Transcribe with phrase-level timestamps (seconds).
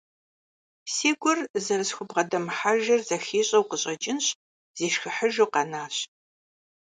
[0.93, 4.25] Си гур зэрысхубгъэдэмыхьэжыр зэхищӏэу къыщӏэкӏынщ,
[4.77, 5.95] зишхыхьыжу къэнащ.